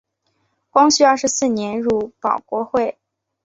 [0.71, 2.97] 光绪二十四年入保国会。